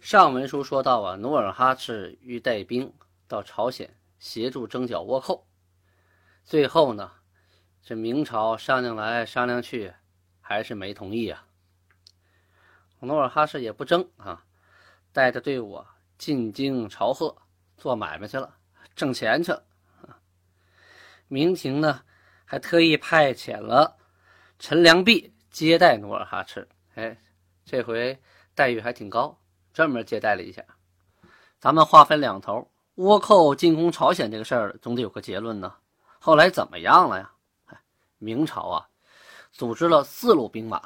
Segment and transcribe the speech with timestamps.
[0.00, 2.92] 上文书说到啊，努尔哈赤欲带兵
[3.26, 5.46] 到朝鲜协助征剿倭寇，
[6.44, 7.12] 最后呢，
[7.82, 9.92] 这明朝商量来商量去，
[10.40, 11.44] 还是没同意啊。
[13.00, 14.44] 努尔哈赤也不争啊，
[15.12, 15.84] 带着队伍
[16.16, 17.36] 进京朝贺，
[17.76, 18.56] 做买卖去了，
[18.94, 19.64] 挣钱去了。
[21.26, 22.02] 明廷呢，
[22.44, 23.96] 还特意派遣了
[24.58, 26.66] 陈良弼接待努尔哈赤。
[26.94, 27.16] 哎，
[27.64, 28.18] 这回
[28.54, 29.38] 待遇还挺高，
[29.78, 30.60] 专门接待了一下。
[31.60, 35.72] 咱们话分两头，倭寇进攻朝鲜这个事儿，总得有个结论呢。
[36.18, 37.30] 后来怎么样了呀？
[38.18, 38.88] 明朝啊，
[39.52, 40.82] 组织了四路兵马，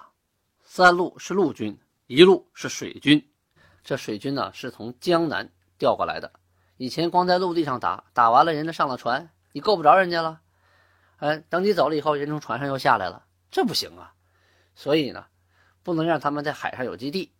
[0.62, 3.26] 三路是陆军，一路是水军。
[3.82, 6.30] 这水军呢，是从江南调过来的。
[6.76, 9.26] 以前光在陆地上打，打完了人家上了船。
[9.52, 10.38] 你够不着人家了，
[11.16, 14.12] 哎，等你走了以后，人从船上又下来了，这不行啊！
[14.74, 15.24] 所以呢，
[15.82, 17.32] 不能让他们在海上有基地，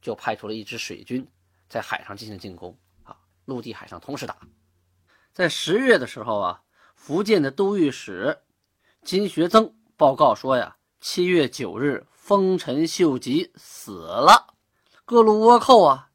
[0.00, 1.26] 就派出了一支水军
[1.68, 4.36] 在海上进行进攻啊，陆地海上同时打。
[5.32, 6.62] 在十月的时候啊，
[6.94, 8.36] 福建的都御史
[9.02, 14.54] 金学增报告说呀，七月九日，丰臣秀吉死了，
[15.04, 16.10] 各路倭寇啊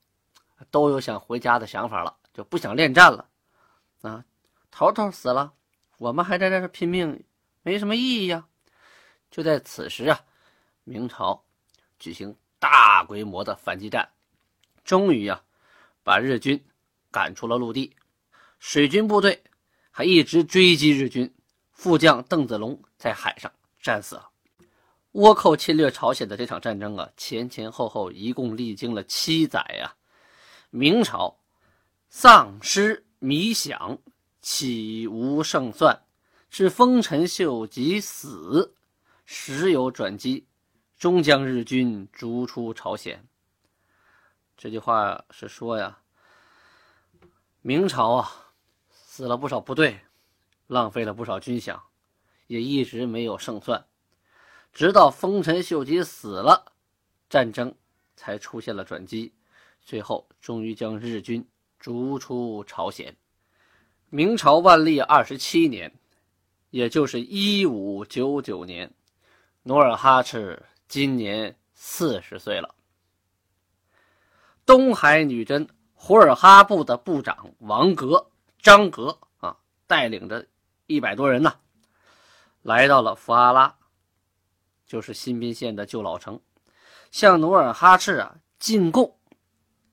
[0.69, 3.27] 都有想回家的想法了，就不想恋战了
[4.01, 4.23] 啊。
[4.69, 5.53] 头头死了，
[5.97, 7.23] 我们还在这拼命，
[7.61, 8.45] 没什么意义呀。
[9.31, 10.19] 就在此时啊，
[10.83, 11.43] 明朝
[11.97, 14.09] 举行大规模的反击战，
[14.83, 15.41] 终于啊，
[16.03, 16.61] 把日军
[17.11, 17.95] 赶出了陆地。
[18.59, 19.43] 水军部队
[19.91, 21.33] 还一直追击日军，
[21.71, 24.29] 副将邓子龙在海上战死了。
[25.13, 29.95] 倭寇侵略朝鲜的这场战争啊，前前后后一共历经了七载呀。
[30.69, 31.37] 明朝
[32.09, 33.97] 丧失迷想。
[34.47, 36.03] 岂无胜算？
[36.51, 38.75] 是丰臣秀吉死，
[39.25, 40.45] 时有转机，
[41.05, 43.27] 终将日军逐出朝鲜。
[44.57, 45.99] 这句话是说呀，
[47.61, 48.31] 明朝啊，
[48.89, 49.99] 死了不少部队，
[50.65, 51.79] 浪费了不少军饷，
[52.47, 53.85] 也一直没有胜算。
[54.73, 56.73] 直到丰臣秀吉死了，
[57.29, 57.75] 战争
[58.15, 59.31] 才出现了转机，
[59.83, 63.15] 最后终于将日军逐出朝鲜。
[64.09, 65.93] 明朝万历二十七年，
[66.71, 68.91] 也就是一五九九年，
[69.61, 72.75] 努尔哈赤今年四十岁了。
[74.65, 79.57] 东海女真胡尔哈部的部长王格、张格啊，
[79.87, 80.47] 带领着
[80.87, 81.59] 一百多人呢，
[82.61, 83.77] 来到了福阿拉，
[84.85, 86.41] 就是新宾县的旧老城，
[87.11, 89.17] 向努尔哈赤啊进贡，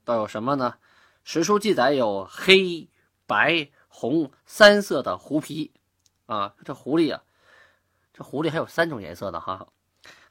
[0.04, 0.76] 都有什么呢？
[1.24, 2.88] 史书记载有黑
[3.26, 3.70] 白。
[3.94, 5.70] 红三色的狐皮，
[6.24, 7.22] 啊，这狐狸啊，
[8.14, 9.68] 这狐狸还有三种颜色的哈，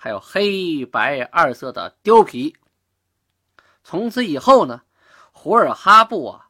[0.03, 2.57] 还有黑白二色的貂皮。
[3.83, 4.81] 从此以后呢，
[5.31, 6.49] 胡尔哈布啊，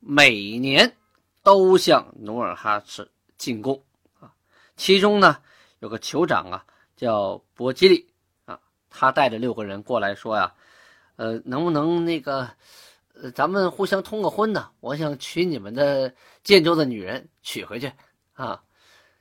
[0.00, 0.96] 每年
[1.42, 3.84] 都向努尔哈赤进贡
[4.18, 4.32] 啊。
[4.78, 5.36] 其中呢，
[5.80, 6.64] 有个酋长啊，
[6.96, 8.08] 叫博基利
[8.46, 8.58] 啊，
[8.88, 10.54] 他带着六个人过来说呀，
[11.16, 12.48] 呃，能不能那个。
[13.18, 14.70] 呃，咱们互相通个婚呢？
[14.80, 16.14] 我想娶你们的
[16.44, 17.92] 建州的女人娶回去，
[18.32, 18.62] 啊，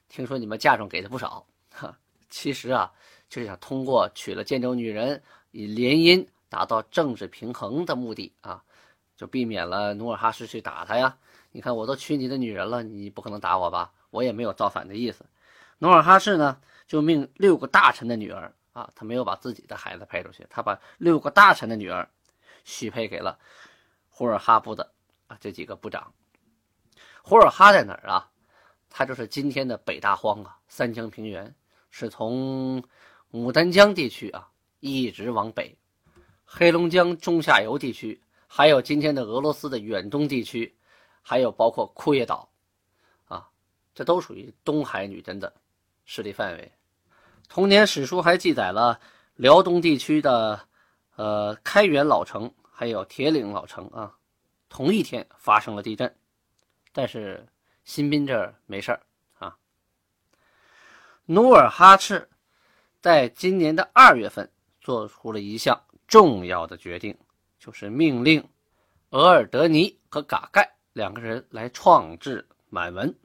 [0.07, 1.97] 听说你们嫁妆给的不少，哈，
[2.29, 2.91] 其实啊，
[3.35, 8.63] 就想通过娶了建州女人，以联姻达到政治平衡的目的啊，
[9.17, 11.17] 就避免了努尔哈赤去打他呀。
[11.51, 13.91] 你看，我都娶你的女人了，你不可能打我吧？
[14.09, 15.25] 我也没有造反的意思。
[15.79, 22.07] 努尔哈赤呢，就命六个大臣的女儿啊，他没有把自己的孩子配出去，他把六个大臣的女儿
[22.63, 23.37] 许配给了。
[24.07, 24.93] 胡尔哈布的
[25.27, 26.13] 啊，这几个部长，
[27.21, 28.31] 胡尔哈在哪儿啊？
[28.89, 31.53] 他就是今天的北大荒啊，三江平原，
[31.91, 32.81] 是从
[33.35, 34.49] 牡丹江地区啊
[34.79, 35.75] 一直往北，
[36.45, 40.73] 黑龙江中下游地区，还有今天的俄罗斯的远东地区，
[41.21, 42.49] 还有包括库页岛，
[43.25, 43.45] 啊，
[43.93, 45.53] 这都属于东海女真的
[46.05, 46.71] 势力范围。
[47.49, 48.99] 同年史书还记载了
[49.35, 50.67] 辽东地区的
[51.17, 52.49] 呃开元老城。
[52.77, 54.13] 还有铁岭老城啊，
[54.67, 56.13] 同一天发生了地震，
[56.91, 57.47] 但是
[57.85, 59.01] 新宾这儿没事儿
[59.39, 59.55] 啊。
[61.25, 62.27] 努尔哈赤
[63.05, 64.49] 在今年的二月份
[64.81, 67.15] 做出了一项重要的决定，
[67.59, 68.43] 就是命令
[69.11, 73.15] 额尔德尼和嘎盖两个人来创制满文。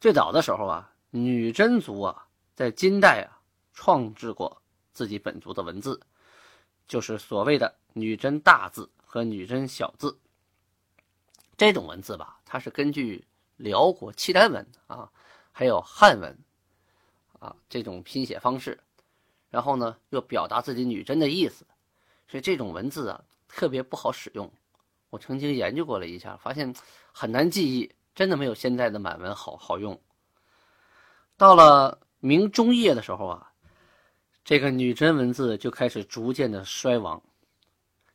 [0.00, 3.38] 最早的时候啊，女真族啊在金代啊
[3.72, 4.60] 创制过
[4.92, 6.00] 自己本族的文字，
[6.88, 7.72] 就是所谓的。
[7.92, 10.18] 女真大字和女真小字，
[11.56, 13.24] 这种文字吧，它是根据
[13.58, 15.08] 辽国契丹文啊，
[15.52, 16.36] 还有汉文
[17.38, 18.76] 啊这种拼写方式，
[19.50, 21.66] 然后呢又表达自己女真的意思，
[22.26, 24.50] 所以这种文字啊特别不好使用。
[25.10, 26.74] 我曾经研究过了一下，发现
[27.12, 29.98] 很难记忆，真的没有现在的满文好好用。
[31.36, 33.52] 到了明中叶的时候啊，
[34.44, 37.22] 这个女真文字就开始逐渐的衰亡，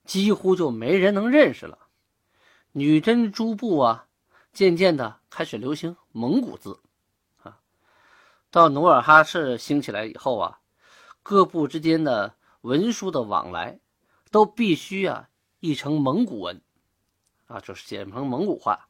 [0.05, 1.79] 几乎就没人能认识了。
[2.73, 4.05] 女真诸部啊，
[4.51, 6.79] 渐渐的开始流行蒙古字，
[7.41, 7.57] 啊，
[8.51, 10.59] 到努尔哈赤兴起来以后啊，
[11.23, 13.79] 各部之间的文书的往来
[14.29, 15.29] 都必须啊
[15.59, 16.61] 译成蒙古文，
[17.47, 18.87] 啊，就是写成蒙古话。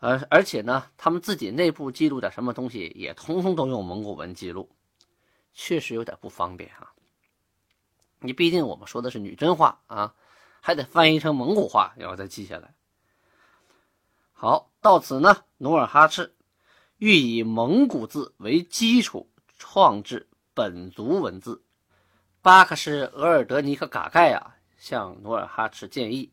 [0.00, 4.68] 而而且呢，他们自己内部记录点什么东西，也通通都用蒙古文记录，
[5.54, 6.92] 确实有点不方便啊。
[8.18, 10.14] 你毕竟我们说的是女真话啊。
[10.64, 12.72] 还得翻译成蒙古话，然后再记下来。
[14.32, 16.36] 好，到此呢，努尔哈赤
[16.98, 21.64] 欲以蒙古字为基础，创制本族文字。
[22.40, 26.32] 巴克什、额尔德尼和嘎盖啊，向努尔哈赤建议。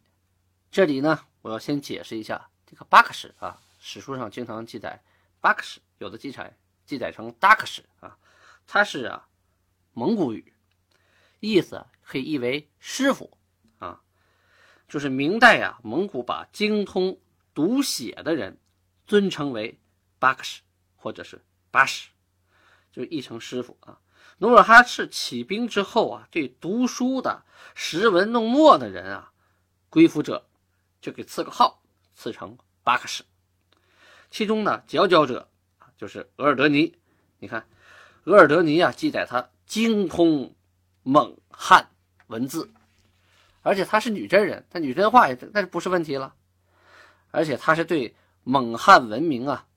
[0.72, 5.02] 这里呢，我要先解释一下这个巴克什啊，史书上经常记载
[5.40, 8.18] 巴克什，有的记载记载成达克什啊，
[8.66, 9.28] 它是啊
[9.94, 10.52] 蒙古语，
[11.40, 13.38] 意思可以译为师傅
[13.78, 14.02] 啊。
[14.88, 17.20] 就是明代呀，蒙古把精通
[17.54, 18.58] 读写的人
[19.06, 19.80] 尊称为
[20.18, 20.62] 巴克什
[20.96, 21.40] 或者是
[21.70, 22.10] 巴什，
[22.92, 24.00] 就译成师傅啊。
[24.40, 27.44] 努尔哈赤起兵之后啊，对读书的
[27.76, 29.32] 识文弄墨的人啊，
[29.90, 30.48] 归附者
[31.02, 31.82] 就给赐个号，
[32.16, 33.24] 赐成巴克什。
[34.30, 35.50] 其中呢，佼佼者，
[35.98, 36.96] 就是额尔德尼。
[37.40, 37.68] 你看，
[38.24, 40.56] 额尔德尼啊，记载他精通
[41.04, 41.90] 蒙汉
[42.28, 42.72] 文字。
[43.62, 46.34] 而且她是女真人，她女真话也那就不是问题了。
[47.30, 49.68] 而且她是对蒙汉文明啊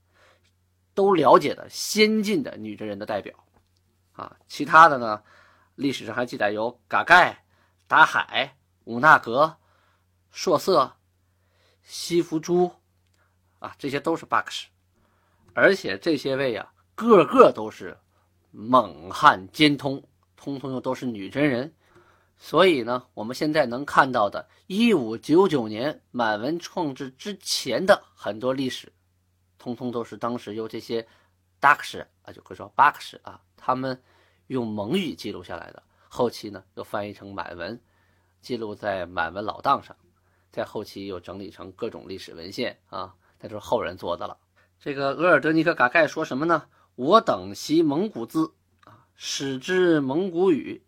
[0.93, 3.42] 都了解的先进的女真人的代表
[4.13, 4.35] 啊。
[4.47, 5.21] 其他的呢，
[5.75, 7.43] 历史上还记载有噶盖、
[7.87, 9.57] 达海、五纳格、
[10.31, 10.95] 硕色、
[11.83, 12.71] 西弗珠
[13.59, 14.67] 啊，这些都是巴克什。
[15.53, 17.95] 而且这些位啊，个个都是
[18.49, 20.03] 蒙汉兼通，
[20.35, 21.71] 通通又都是女真人。
[22.35, 28.91] 所以呢，我们现在能看到的1599年满文创制之前的很多历史，
[29.57, 31.07] 通通都是当时由这些
[31.59, 34.03] 达克什啊，就可以说巴克什啊，他们
[34.47, 35.81] 用蒙语记录下来的。
[36.09, 37.79] 后期呢，又翻译成满文，
[38.41, 39.95] 记录在满文老档上，
[40.51, 44.37] 在后期又整理成各种历史文献啊，那就是后人做的了。
[44.79, 46.67] 这个额尔德尼克嘎盖说什么呢？
[46.95, 50.83] 我等习蒙古字啊，使之蒙古语。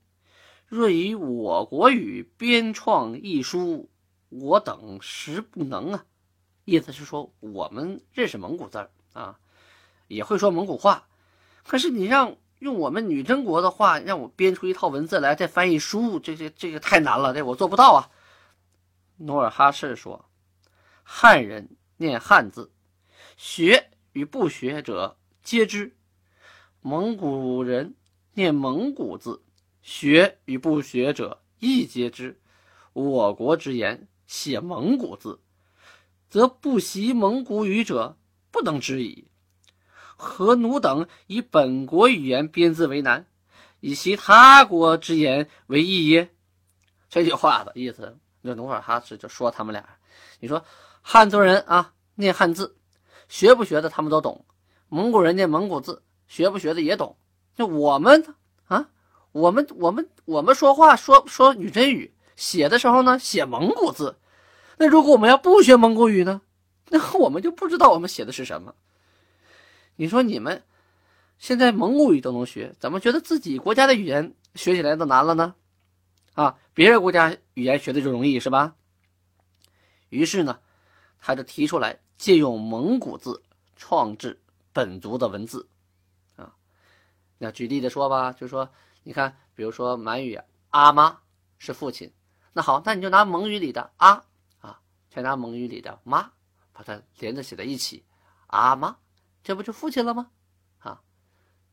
[0.68, 3.90] 若以我国语编创一书，
[4.28, 6.06] 我等实不能啊。
[6.66, 9.40] 意思是说，我们认识蒙古字儿啊，
[10.08, 11.08] 也会说蒙古话，
[11.64, 12.36] 可是你让
[12.66, 18.10] 用我们女真国的话，让我编出一套文字来再翻译书，这这这个太难了，这我做不到啊。
[19.18, 20.26] 努尔哈赤说
[21.06, 22.72] ：“汉人念汉字，
[23.38, 25.92] 学与不学者皆知；
[26.82, 27.94] 蒙古人
[28.34, 29.44] 念蒙古字。”
[29.84, 32.42] 学与不学者亦皆知。
[32.94, 35.40] 我国之言写蒙古字，
[36.28, 38.18] 则不习蒙古语者
[38.50, 39.28] 不能知矣。
[40.16, 43.26] 何奴等以本国语言编字为难，
[43.80, 46.30] 以其他国之言为易耶？
[47.10, 49.98] 这句话的意思，那努尔哈赤就说他们俩：
[50.40, 50.64] 你说
[51.02, 52.76] 汉族人啊，念汉字，
[53.28, 54.46] 学不学的他们都懂；
[54.90, 57.18] 蒙古人念蒙古字，学不学的也懂。
[57.56, 58.36] 那我们？
[58.68, 58.90] 啊？
[59.32, 64.18] 我们我们我们说话说说女真语，写的时候呢写蒙古字。
[64.78, 66.42] 那如果我们要不学蒙古语呢，
[66.90, 68.74] 那我们就不知道我们写的是什么。
[69.96, 70.64] 你说你们
[71.38, 75.56] 现在蒙古语都能学，怎么觉得自己国家的语言学起来都难了呢？
[76.34, 78.76] 啊，别人国家语言学的就容易是吧？
[80.10, 80.60] 于是呢，
[81.20, 83.42] 他就提出来借用蒙古字
[83.76, 84.40] 创制
[84.74, 85.68] 本族的文字。
[86.36, 86.54] 啊，
[87.38, 88.70] 那举例的说吧，就说。
[89.08, 90.36] 你看，比如说满语
[90.72, 91.16] “阿妈”
[91.60, 92.12] 是父亲，
[92.54, 94.20] 那好，那你就拿蒙语里的“阿”
[94.60, 94.80] 啊，
[95.12, 96.32] 再拿蒙语里的“妈”，
[96.74, 98.04] 把它连着写在一起
[98.50, 98.98] ，“阿妈”，
[99.46, 100.32] 这不就父亲了吗？
[100.80, 101.00] 啊，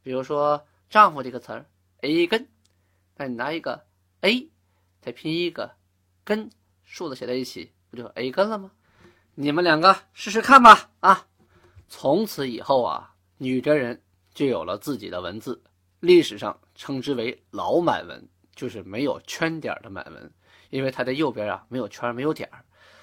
[0.03, 1.65] 比如说“丈夫”这个词儿
[2.03, 2.47] “a 根”，
[3.17, 3.87] 那你拿一个
[4.21, 4.51] “a”，
[5.01, 5.75] 再拼一个
[6.23, 6.51] “根”，
[6.85, 8.71] 竖着写在一起，不就 “a 根”了吗？
[9.35, 10.91] 你们两个试试看吧！
[11.01, 11.27] 啊，
[11.89, 14.03] 从此以后啊，女真人
[14.35, 15.59] 就有了自己的文字。
[16.01, 20.31] 历史上称之为老满文，就是没有圈点的满文，
[20.69, 22.51] 因为它在右边啊没有圈没有点。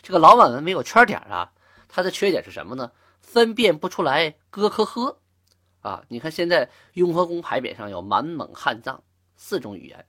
[0.04, 1.52] 这个老满文没有圈点啊，
[1.88, 2.92] 它的缺点是什么呢？
[3.32, 5.20] 分辨不出来哥科呵
[5.82, 6.04] 啊！
[6.08, 9.04] 你看现在雍和宫牌匾上有满蒙汉藏
[9.36, 10.08] 四种语言，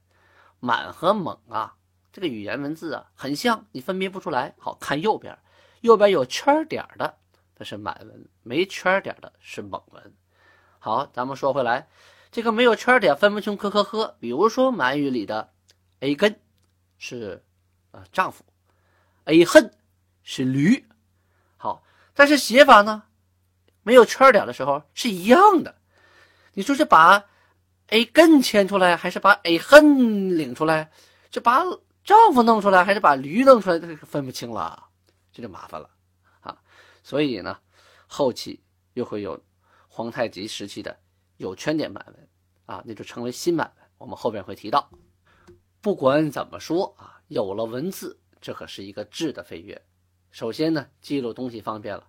[0.59, 1.75] 满和蒙啊
[2.11, 4.55] 这个语言文字啊很像，你分辨不出来。
[4.57, 5.37] 好看右边，
[5.81, 7.19] 右边有圈点的，
[7.57, 10.13] 那是满文；没圈点的是蒙文。
[10.79, 11.87] 好，咱们说回来，
[12.31, 14.17] 这个没有圈点分不清科科呵。
[14.19, 15.53] 比如说满语里的
[15.99, 16.39] “a 根”
[16.97, 17.45] 是
[17.91, 18.43] 啊丈夫
[19.25, 19.71] ，“a 恨”
[20.23, 20.87] 是驴。
[21.57, 21.83] 好，
[22.15, 23.03] 但是写法呢，
[23.83, 25.75] 没有圈点的时候是一样的。
[26.53, 27.25] 你说是把
[27.87, 30.91] “a 根”牵出来，还是把 “a 恨”领出来？
[31.29, 31.63] 这把
[32.03, 33.79] 丈夫弄出来，还是把驴弄出来？
[33.79, 34.87] 这个分不清了，
[35.31, 35.89] 这就麻烦了
[36.41, 36.57] 啊！
[37.03, 37.57] 所以呢，
[38.07, 38.61] 后期
[38.93, 39.41] 又会有
[39.87, 40.99] 皇太极时期的
[41.37, 42.27] 有圈点版本
[42.65, 43.85] 啊，那就成为新满文。
[43.97, 44.89] 我们后边会提到。
[45.79, 49.81] 不管怎么说啊，有了文字，这可是一个质的飞跃。
[50.31, 52.07] 首先呢，记录东西方便了，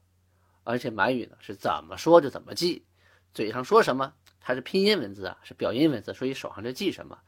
[0.65, 2.85] 而且满语呢是怎么说就怎么记，
[3.35, 7.19] 嘴上说什么，它是拼音文字啊，是表音文字，所以手上就记什么。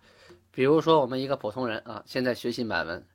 [0.51, 3.07] 比如说，我们一个普通人啊，现在学习满文，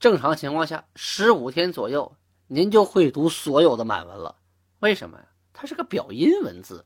[0.00, 2.16] 正常情况下，十五天左右，
[2.46, 4.36] 您就会读所有的满文了。
[4.80, 5.28] 为什么呀？
[5.52, 6.84] 它是个表音文字，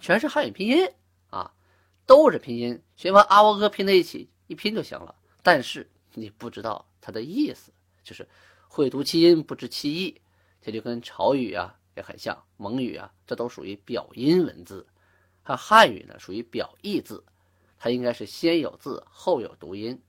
[0.00, 0.88] 全是汉语拼音
[1.28, 1.52] 啊，
[2.06, 2.82] 都是拼音。
[2.96, 5.14] 学完阿喔哥拼在一起，一拼就行了。
[5.42, 7.70] 但是你不知道它的意思，
[8.02, 8.26] 就是
[8.68, 10.20] 会读其音，不知其意。
[10.62, 14.86] 这就跟潮语啊也很像，蒙语啊，这都属于表音文字。
[15.42, 17.24] 它汉语呢，属于表意字。
[17.78, 20.00] 它应该是先有字后有读音，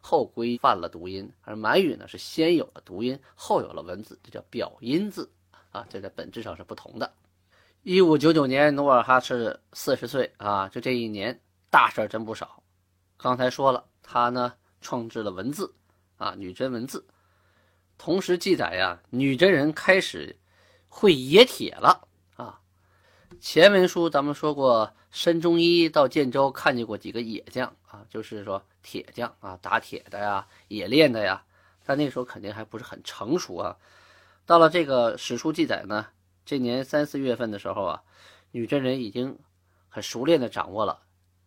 [0.00, 5.30] 后规范了读音；而满语呢是先有了读音后有了文字，这叫表音字
[5.70, 7.12] 啊，这在本质上是不同的。
[7.82, 11.38] 一五九九年，努尔哈赤四十岁啊，就这一年
[11.68, 12.62] 大事真不少。
[13.16, 15.74] 刚才说了，他呢创制了文字
[16.16, 17.04] 啊，女真文字，
[17.98, 20.36] 同时记载呀，女真人开始
[20.96, 22.60] 会冶铁了啊。
[23.38, 24.92] 前文书咱们说过。
[25.12, 31.42] 申中医到建州看见过几个野匠啊，就是说铁匠啊，打铁的呀，冶炼的呀。
[31.86, 33.78] 但那时候肯定还不是很成熟啊。
[34.44, 36.08] 到了这个史书记载呢，
[36.44, 38.02] 这年三四月份的时候啊，
[38.50, 39.38] 女真人已经
[39.88, 41.00] 很熟练的掌握了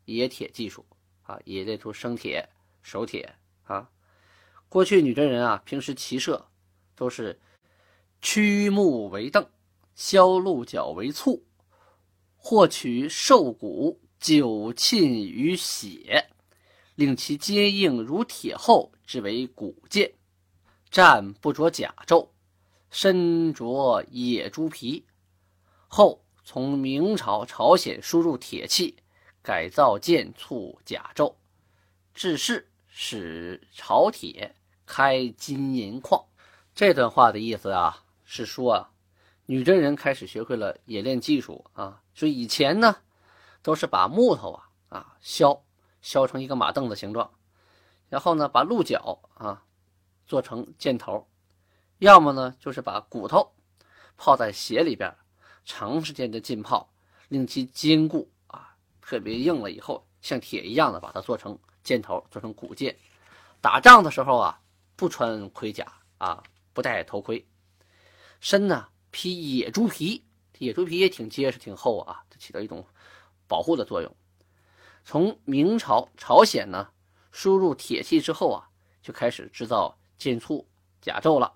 [0.06, 0.84] 冶铁技术
[1.22, 2.50] 啊，冶炼出生铁、
[2.82, 3.88] 熟铁啊。
[4.68, 6.44] 过去女真人啊，平时骑射
[6.96, 7.39] 都是
[8.22, 9.48] 曲木为凳，
[9.96, 11.44] 削鹿角为簇。
[12.42, 16.30] 或取兽骨酒浸于血，
[16.96, 20.14] 令其坚硬如铁后，之为骨剑。
[20.90, 22.30] 战不着甲胄，
[22.90, 25.06] 身着野猪皮。
[25.88, 28.96] 后从明朝、朝鲜输入铁器，
[29.44, 31.36] 改造剑簇甲胄，
[32.14, 36.24] 制式使朝铁开金银矿。
[36.74, 38.90] 这段话的意思啊，是说啊。
[39.52, 42.96] 女真人开始学会了冶炼技术啊，所以以前呢，
[43.64, 45.60] 都是把木头啊啊削
[46.04, 47.32] 削成一个马凳子形状，
[48.10, 49.64] 然后呢把鹿角啊
[50.28, 51.28] 做成箭头，
[51.98, 53.52] 要么呢就是把骨头
[54.18, 55.12] 泡在血里边，
[55.66, 56.88] 长时间的浸泡，
[57.30, 62.96] 令其坚固啊，特别硬了以后像铁一样的把它做成箭头，做成骨箭。
[63.62, 64.62] 打仗的时候啊，
[64.96, 67.44] 不穿盔甲啊，不戴头盔，
[68.39, 68.88] 身呢。
[69.12, 70.24] 披野猪皮，
[70.60, 72.86] 野猪皮也挺结实、挺厚啊，它起到一种
[73.48, 74.15] 保护的作用。
[75.03, 76.88] 从明朝朝鲜呢
[77.31, 78.69] 输入铁器之后啊，
[79.01, 80.63] 就开始制造剑簇、
[81.01, 81.51] 甲胄了。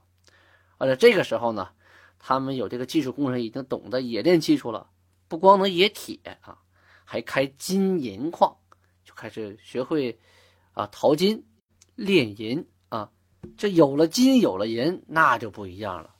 [0.79, 1.69] 而且这个时候呢，
[2.17, 4.89] 他们有这个技术工人已经懂得冶炼技术了，
[5.27, 6.57] 不光能冶铁啊，
[7.05, 8.57] 还开金银矿，
[9.05, 10.19] 就开始学会
[10.71, 11.45] 啊淘金、
[11.93, 13.11] 炼银啊。
[13.55, 16.12] 这有了金，有了银，那就不一样了。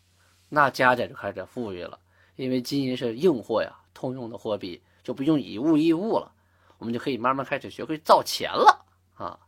[0.56, 2.00] 那家家就开始富裕了，
[2.36, 6.32] 因为金银是硬货呀，通用的货币就不用以物易物了，
[6.78, 9.40] 我们就可以慢慢开始学会造钱了啊。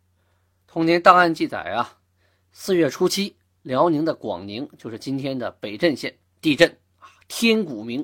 [0.65, 1.99] 同年档案记载啊，
[2.51, 8.03] 四月初七，辽宁的广宁，就是今天的北镇县地震啊，天谷明，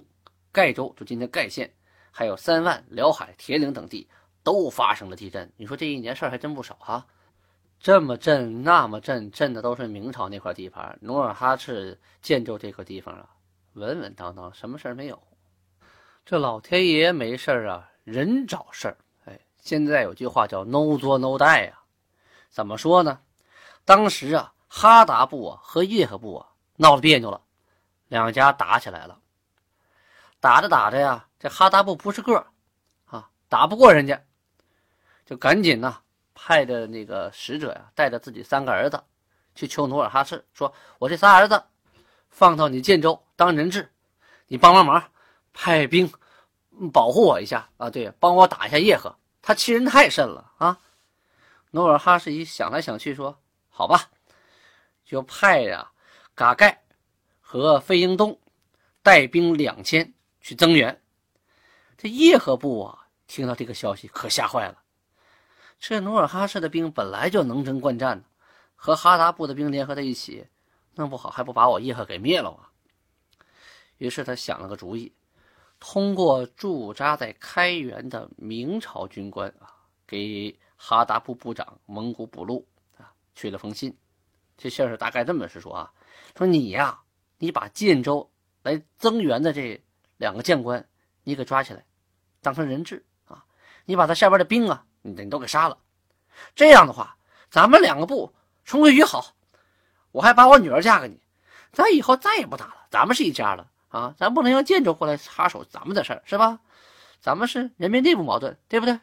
[0.52, 1.74] 盖州就今天盖县，
[2.12, 4.08] 还有三万、辽海、铁岭等地
[4.44, 5.52] 都发生了地震。
[5.58, 7.08] 你说这一年事儿还真不少哈。
[7.84, 11.00] 这么震那么震，震的都是明朝那块地盘。
[11.02, 13.28] 努尔哈赤建州这块地方啊，
[13.74, 15.20] 稳稳当当，什么事儿没有。
[16.24, 18.98] 这老天爷没事啊，人找事儿。
[19.26, 21.82] 哎，现在有句话叫 “no 作 no die” 啊，
[22.52, 23.20] 怎么说呢？
[23.84, 27.42] 当时啊，哈达部啊和叶赫部啊闹了别扭了，
[28.10, 29.20] 两家打起来了。
[30.40, 32.46] 打着打着呀，这哈达部不是个
[33.06, 34.22] 啊，打不过人家，
[35.26, 36.00] 就赶紧呐。
[36.44, 39.00] 派的那个使者呀，带着自己三个儿子
[39.54, 41.64] 去求努尔哈赤，说：“我这仨儿子
[42.32, 43.88] 放到你建州当人质，
[44.48, 45.12] 你帮帮忙，
[45.54, 46.12] 派兵
[46.92, 47.92] 保护我一下啊！
[47.92, 50.80] 对，帮我打一下叶赫，他欺人太甚了啊！”
[51.70, 53.38] 努尔哈赤一想来想去，说
[53.70, 54.10] ：“好吧，
[55.06, 55.92] 就派呀
[56.34, 56.82] 嘎盖
[57.40, 58.40] 和费英东
[59.04, 61.00] 带兵两千去增援。
[62.00, 64.81] 这叶赫部啊，听到这个消息可吓坏了。
[65.82, 68.24] 这努尔哈赤的兵本来就能征惯战
[68.76, 70.46] 和哈达部的兵联合在一起，
[70.94, 72.70] 弄不好还不把我叶赫给灭了啊！
[73.98, 75.12] 于是他想了个主意，
[75.80, 79.74] 通过驻扎在开原的明朝军官啊，
[80.06, 82.64] 给哈达部部长蒙古补录
[83.00, 83.98] 啊去了封信。
[84.56, 85.92] 这信儿大概这么是说啊，
[86.38, 87.02] 说你呀，
[87.40, 88.30] 你把建州
[88.62, 89.84] 来增援的这
[90.18, 90.88] 两个将官，
[91.24, 91.84] 你给抓起来，
[92.40, 93.44] 当成人质啊！
[93.86, 95.78] 你把他下边的兵啊，你你都给杀了。
[96.56, 97.18] 这样的话，
[97.50, 99.36] 咱们两个部重归于好。
[100.12, 101.20] 我还把我女儿嫁给你，
[101.72, 103.70] 咱以后再也不打了，咱们是一家了。
[103.90, 106.60] 啊，咱不能让建州过来插手咱们的事儿，是吧？
[107.20, 109.00] 咱们是人民内部矛盾，对不对？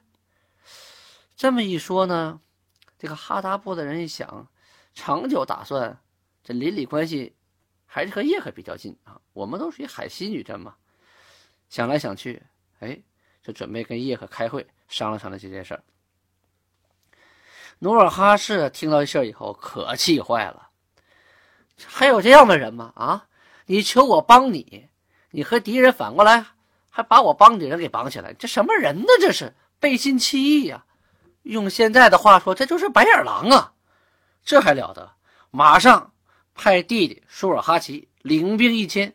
[1.37, 2.41] 这么一说呢，
[2.99, 4.49] 这个哈达部的人一想，
[4.95, 6.01] 长久打算，
[6.43, 7.37] 这邻里关系
[7.87, 9.21] 还是和叶赫比较近啊。
[9.35, 10.75] 我们都属于海西女真嘛。
[11.69, 12.43] 想来想去，
[12.81, 12.99] 哎，
[13.43, 15.83] 就准备跟叶赫开会商量商量这件事儿。
[17.79, 20.71] 努尔哈赤听到这事儿以后，可气坏了，
[21.87, 22.93] 还有这样的人吗？
[22.97, 23.27] 啊？
[23.67, 24.89] 你求我帮你，
[25.31, 26.45] 你和敌人反过来
[26.89, 29.07] 还把我帮的人给绑起来，这什么人呢？
[29.21, 30.85] 这是背信弃义呀！
[31.43, 33.75] 用现在的话说，这就是白眼狼啊！
[34.43, 35.13] 这还了得？
[35.51, 36.13] 马上
[36.55, 39.15] 派弟弟舒尔哈齐领兵一千，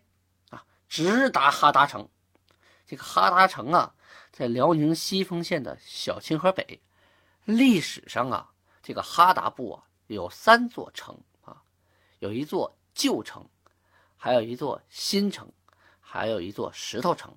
[0.52, 2.08] 啊，直达哈达城。
[2.86, 3.94] 这个哈达城啊，
[4.34, 6.82] 在辽宁西丰县的小清河北。
[7.46, 11.64] 历史上啊，这个哈达部啊有三座城啊，
[12.20, 13.48] 有一座旧城。
[14.16, 15.52] 还有一座新城，
[16.00, 17.36] 还有一座石头城，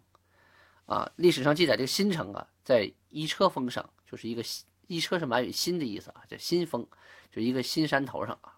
[0.85, 4.45] 啊，历史上记载这个新城啊，在一车峰上，就是一个
[4.87, 6.87] 一车是满语“新”的意思啊，叫新峰，
[7.33, 8.57] 就一个新山头上啊。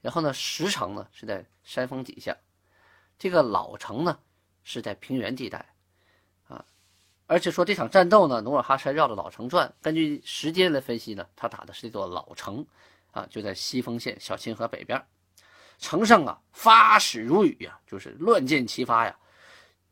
[0.00, 2.36] 然后呢，石城呢是在山峰底下，
[3.16, 4.18] 这个老城呢
[4.64, 5.69] 是在平原地带，
[7.30, 12.66] 而且说这场战斗呢，努尔哈赤绕着老城转，根据时间来分析呢，他打的是这座老城，
[13.12, 15.00] 啊，就在西丰县小清河北边。
[15.78, 19.16] 城上啊，发矢如雨呀，就是乱箭齐发呀。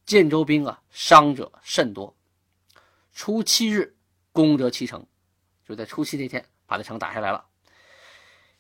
[0.05, 2.13] 建州兵啊，伤者甚多。
[3.13, 3.95] 初七日，
[4.33, 5.07] 攻得其城，
[5.65, 7.47] 就在初七那天把这城打下来了。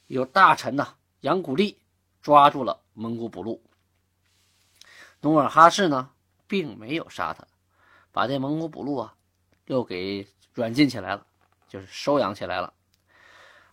[0.07, 1.77] 有大臣呐，杨古立
[2.23, 3.61] 抓住了蒙古补路。
[5.21, 6.11] 努尔哈赤呢，
[6.47, 7.45] 并没有杀他，
[8.18, 9.14] 把这蒙古补路啊，
[9.66, 11.24] 又给软禁起来了，
[11.68, 12.74] 就是收养起来了，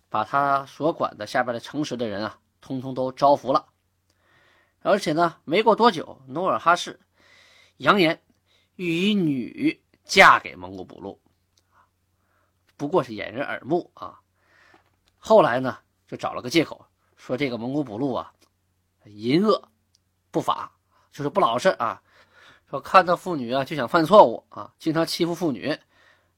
[0.08, 2.40] 把他所管的下边的城池的人啊。
[2.62, 3.68] 通通都招服了，
[4.84, 7.00] 而且呢，没过多久，努尔哈赤
[7.78, 8.22] 扬言
[8.76, 11.20] 欲以女嫁给蒙古补路，
[12.78, 14.20] 不过是掩人耳目啊。
[15.18, 18.32] 后来呢，就找了个借口，说这个蒙古补路啊，
[19.06, 19.72] 淫恶
[20.30, 20.72] 不法，
[21.12, 22.00] 就是不老实啊。
[22.70, 25.78] 说看到妇女啊，就想犯错误啊，经常欺负妇女，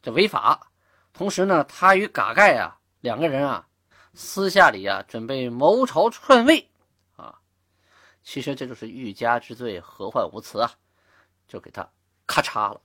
[0.01, 0.71] 这违法。
[1.13, 3.67] 同时呢，他与嘎盖啊两个人啊。
[4.13, 6.67] 私下里啊，准备谋朝篡位，
[7.15, 7.37] 啊，
[8.23, 10.71] 其实这就是欲加之罪，何患无辞啊，
[11.47, 11.87] 就给他
[12.25, 12.81] 咔嚓了。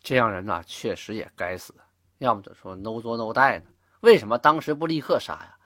[0.00, 1.74] 这样人呐，确实也该死。
[2.18, 3.66] 要么就说 no 作 no 带呢？
[4.00, 5.58] 为什么当时不立刻杀呀？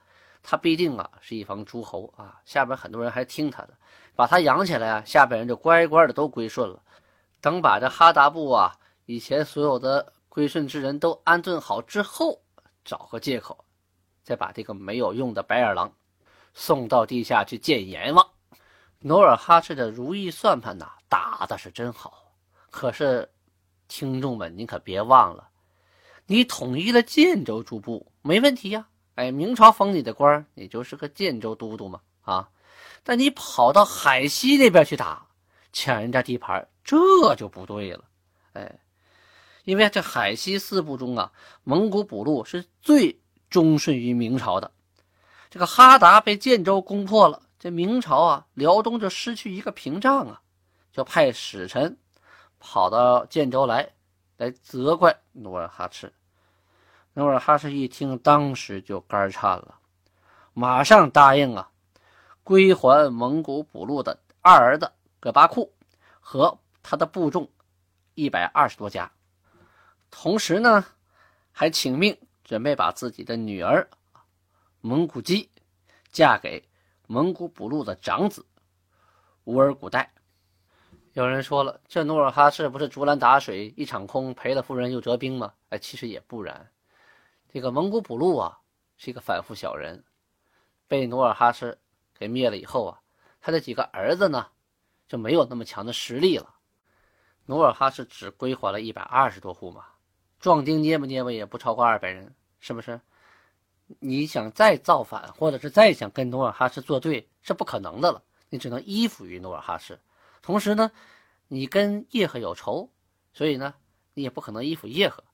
[0.43, 3.75] 他必定啊是一方诸侯啊，下边很多人还听他的，
[4.15, 6.83] 把他养起来啊，下边人就乖乖的都归顺了。
[7.41, 8.75] 等把这哈达部啊
[9.07, 12.41] 以前所有的归顺之人都安顿好之后，
[12.85, 13.65] 找个借口。
[14.23, 15.93] 再把这个没有用的白眼狼
[16.55, 18.25] 送到地下去见阎王。
[19.01, 22.33] 努尔哈赤的如意算盘呐，打的是真好。
[22.71, 23.29] 可是，
[23.89, 25.49] 听众们，您可别忘了，
[26.27, 28.87] 你统一了建州诸部没问题呀。
[29.15, 32.01] 哎，明朝封你的官，你就是个建州都督嘛。
[32.23, 32.51] 啊，
[33.03, 35.27] 但你跑到海西那边去打，
[35.73, 38.05] 抢人家地盘，这就不对了。
[38.53, 38.79] 哎，
[39.65, 41.33] 因为这海西四部中啊，
[41.65, 43.19] 蒙古补路是最。
[43.51, 44.71] 忠顺于明朝的
[45.51, 50.41] 这个哈达被建州攻破了，这明朝啊，辽东就失去一个屏障啊，
[50.93, 51.97] 就派使臣
[52.61, 53.91] 跑到建州来，
[54.37, 56.13] 来责怪努尔哈赤。
[57.15, 59.79] 努尔哈赤一听，当时就肝颤了，
[60.55, 61.71] 马上答应啊，
[62.43, 65.73] 归还蒙古补路的二儿子葛巴库
[66.21, 67.49] 和他的部众
[68.15, 69.11] 一百二十多家，
[70.11, 70.85] 同时呢，
[71.53, 72.17] 还请命。
[72.43, 73.89] 准备把自己的女儿
[74.81, 75.49] 蒙古姬
[76.11, 76.61] 嫁给
[77.07, 78.45] 蒙古补路的长子
[79.45, 80.13] 乌尔古代。
[81.13, 85.53] 有人说了，这努尔哈赤不是竹篮打水一场空，赔了夫人又折兵吗？
[85.69, 86.69] 哎，其实也不然。
[87.53, 88.59] 这个蒙古补路啊，
[88.97, 90.05] 是一个反复小人，
[90.87, 91.79] 被努尔哈赤
[92.15, 93.01] 给灭了以后啊，
[93.41, 94.47] 他的几个儿子呢
[95.09, 96.55] 就没有那么强的实力了。
[97.47, 99.87] 努尔哈赤只归还了一百二十多户嘛，
[100.39, 103.01] 壮丁捏吧捏吧也不超过二百人，是不是？
[103.99, 108.23] 你想再造反，或者是再想跟努尔哈赤作对，是不可能的了。
[108.49, 109.99] 你只能依附于努尔哈赤。
[110.43, 110.93] 同时呢，
[111.49, 112.89] 你跟叶赫有仇，
[113.33, 113.75] 所以呢，
[114.15, 115.25] 你也不可能依附叶赫。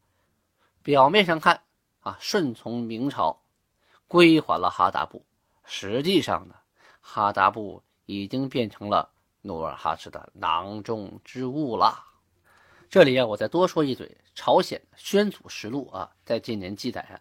[0.82, 1.64] 表面上看
[2.06, 3.42] 啊，顺从明朝，
[4.06, 5.26] 归还了哈达部，
[5.64, 6.54] 实际上呢，
[7.00, 9.10] 哈达部已经变成了。
[9.42, 12.04] 努尔哈赤的囊中之物了。
[12.90, 17.20] 这里啊，我再多说一嘴，朝鲜宣祖实录啊，在近年记载啊，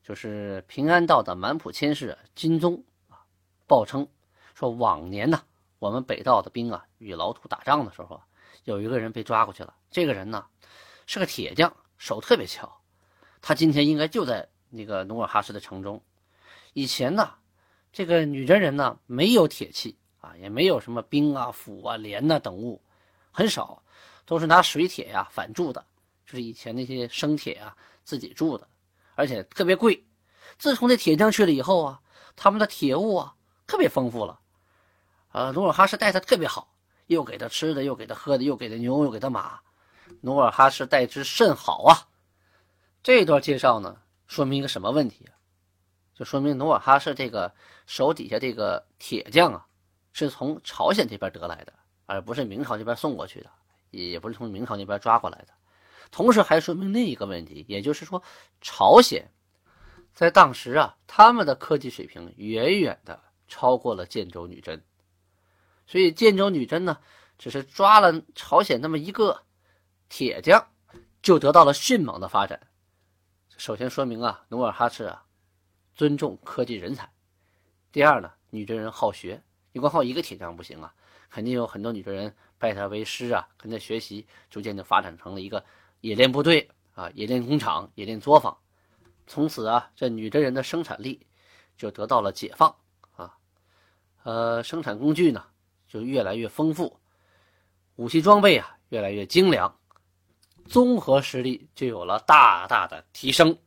[0.00, 3.18] 就是平安道的满浦千世金宗啊，
[3.66, 4.06] 报称
[4.54, 5.42] 说，往年呢，
[5.80, 8.20] 我们北道的兵啊，与老土打仗的时候，
[8.62, 9.74] 有一个人被抓过去了。
[9.90, 10.46] 这个人呢，
[11.06, 12.79] 是个铁匠，手特别巧。
[13.40, 16.02] 他今天应该就在那个努尔哈赤的城中。
[16.72, 17.34] 以前呢，
[17.92, 19.96] 这个女真人呢，没有铁器。
[20.22, 22.82] 啊，也没有什么兵啊、斧啊、镰呐等物，
[23.30, 23.82] 很少，
[24.26, 25.82] 都是拿水铁呀反铸的，
[26.26, 27.74] 就是以前那些生铁啊
[28.04, 28.68] 自己铸的，
[29.14, 30.04] 而且特别贵。
[30.58, 32.00] 自从这铁匠去了以后啊，
[32.36, 33.34] 他们的铁物啊
[33.66, 34.38] 特别丰富了。
[35.32, 36.70] 呃，努尔哈赤待他特别好，
[37.06, 39.58] 又给他吃的，又给他喝的，又给他牛，又给他马。
[40.20, 41.96] 努尔哈赤待之甚好啊。
[43.02, 45.32] 这段介绍呢，说明一个什么问题啊？
[46.14, 47.54] 就说明努尔哈赤这个
[47.86, 49.66] 手底下这个铁匠啊。
[50.12, 51.72] 是从朝鲜这边得来的，
[52.06, 53.50] 而不是明朝这边送过去的，
[53.92, 55.54] 也不是从明朝那边抓过来的。
[56.10, 58.20] 同时还说明另一个问题，也就是说，
[58.60, 59.30] 朝鲜
[60.12, 64.82] 在当时啊，他们的科技水平远远的超过了建州女真，
[65.86, 66.98] 所以建州女真呢，
[67.38, 69.40] 只是抓了朝鲜那么一个
[70.08, 70.66] 铁匠，
[71.22, 72.60] 就得到了迅猛的发展。
[73.60, 75.22] 首先说明啊，努尔哈赤啊，
[75.94, 77.04] 尊重科技人才；
[77.92, 79.42] 第二呢，女真人好学。
[79.72, 80.94] 你光靠一个铁匠不行啊，
[81.28, 85.62] 肯定有很多女真人拜他为师啊，跟他学习，逐渐就发展成了一个
[86.00, 88.56] 冶炼部队啊、冶炼工厂、冶炼作坊。
[89.26, 91.26] 从此啊，这女真人的生产力
[91.76, 92.74] 就得到了解放
[93.14, 93.36] 啊，
[94.22, 95.44] 呃，生产工具呢
[95.86, 96.98] 就越来越丰富，
[97.96, 99.78] 武器装备啊越来越精良，
[100.70, 103.58] 综合实力就有了大大的提升，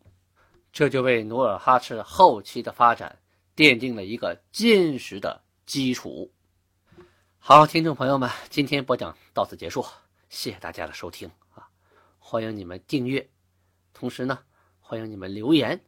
[0.71, 3.19] 这就为努尔哈赤后期的发展
[3.55, 5.43] 奠定了一个坚实的。
[5.65, 6.29] 基础
[7.39, 9.85] 好，听众朋友们，今天播讲到此结束，
[10.27, 11.67] 谢谢大家的收听啊！
[12.19, 13.25] 欢迎你们订阅，
[13.93, 14.39] 同时呢，
[14.81, 15.79] 欢迎你们留言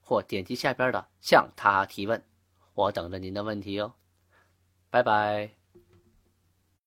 [0.00, 2.20] 或点击下边的向他提问，
[2.74, 3.94] 我等着您的问题哦。
[4.90, 5.61] 拜拜。